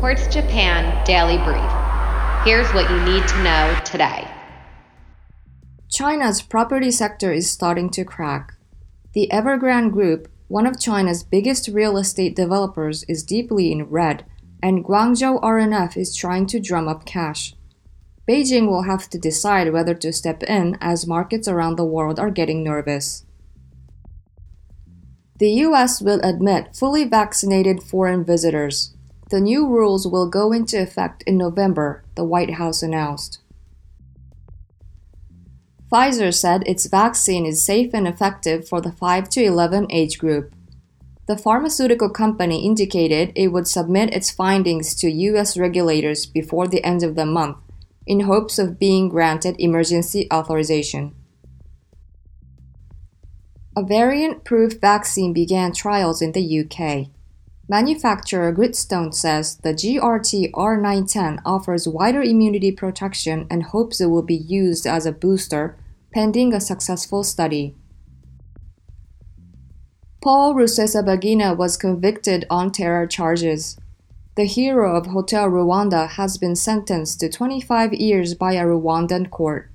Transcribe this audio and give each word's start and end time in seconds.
Quartz 0.00 0.28
Japan 0.28 1.04
Daily 1.04 1.38
Brief. 1.38 1.72
Here's 2.44 2.72
what 2.72 2.88
you 2.88 3.00
need 3.04 3.26
to 3.26 3.42
know 3.42 3.76
today. 3.84 4.28
China's 5.90 6.40
property 6.40 6.92
sector 6.92 7.32
is 7.32 7.50
starting 7.50 7.90
to 7.90 8.04
crack. 8.04 8.54
The 9.14 9.28
Evergrande 9.32 9.90
Group, 9.90 10.28
one 10.46 10.68
of 10.68 10.78
China's 10.78 11.24
biggest 11.24 11.66
real 11.66 11.98
estate 11.98 12.36
developers, 12.36 13.02
is 13.08 13.24
deeply 13.24 13.72
in 13.72 13.86
red, 13.86 14.24
and 14.62 14.84
Guangzhou 14.84 15.40
R&F 15.42 15.96
is 15.96 16.14
trying 16.14 16.46
to 16.46 16.60
drum 16.60 16.86
up 16.86 17.04
cash. 17.04 17.56
Beijing 18.28 18.68
will 18.68 18.82
have 18.82 19.10
to 19.10 19.18
decide 19.18 19.72
whether 19.72 19.94
to 19.94 20.12
step 20.12 20.44
in 20.44 20.78
as 20.80 21.08
markets 21.08 21.48
around 21.48 21.74
the 21.74 21.84
world 21.84 22.20
are 22.20 22.30
getting 22.30 22.62
nervous. 22.62 23.24
The 25.40 25.50
US 25.66 26.00
will 26.00 26.20
admit 26.22 26.76
fully 26.76 27.02
vaccinated 27.02 27.82
foreign 27.82 28.24
visitors. 28.24 28.94
The 29.30 29.40
new 29.40 29.66
rules 29.66 30.06
will 30.06 30.26
go 30.28 30.52
into 30.52 30.80
effect 30.80 31.22
in 31.24 31.36
November, 31.36 32.02
the 32.14 32.24
White 32.24 32.54
House 32.54 32.82
announced. 32.82 33.40
Pfizer 35.92 36.32
said 36.32 36.62
its 36.66 36.86
vaccine 36.86 37.44
is 37.44 37.62
safe 37.62 37.92
and 37.92 38.08
effective 38.08 38.66
for 38.66 38.80
the 38.80 38.92
5 38.92 39.28
to 39.30 39.42
11 39.44 39.86
age 39.90 40.18
group. 40.18 40.52
The 41.26 41.36
pharmaceutical 41.36 42.08
company 42.08 42.64
indicated 42.64 43.32
it 43.34 43.48
would 43.48 43.68
submit 43.68 44.14
its 44.14 44.30
findings 44.30 44.94
to 44.96 45.10
US 45.10 45.58
regulators 45.58 46.24
before 46.24 46.66
the 46.66 46.82
end 46.82 47.02
of 47.02 47.14
the 47.14 47.26
month 47.26 47.58
in 48.06 48.20
hopes 48.20 48.58
of 48.58 48.78
being 48.78 49.10
granted 49.10 49.56
emergency 49.58 50.26
authorization. 50.32 51.14
A 53.76 53.82
variant 53.82 54.44
proof 54.44 54.80
vaccine 54.80 55.34
began 55.34 55.72
trials 55.72 56.22
in 56.22 56.32
the 56.32 56.60
UK. 56.60 57.10
Manufacturer 57.70 58.50
Gritstone 58.50 59.12
says 59.12 59.56
the 59.58 59.74
GRT 59.74 60.52
R910 60.52 61.42
offers 61.44 61.86
wider 61.86 62.22
immunity 62.22 62.72
protection 62.72 63.46
and 63.50 63.62
hopes 63.64 64.00
it 64.00 64.06
will 64.06 64.22
be 64.22 64.36
used 64.36 64.86
as 64.86 65.04
a 65.04 65.12
booster 65.12 65.76
pending 66.14 66.54
a 66.54 66.62
successful 66.62 67.22
study. 67.22 67.74
Paul 70.22 70.54
Rusesabagina 70.54 71.54
was 71.56 71.76
convicted 71.76 72.46
on 72.48 72.72
terror 72.72 73.06
charges. 73.06 73.78
The 74.34 74.44
hero 74.44 74.96
of 74.96 75.06
Hotel 75.06 75.48
Rwanda 75.48 76.08
has 76.08 76.38
been 76.38 76.56
sentenced 76.56 77.20
to 77.20 77.28
25 77.28 77.92
years 77.92 78.34
by 78.34 78.54
a 78.54 78.64
Rwandan 78.64 79.30
court. 79.30 79.70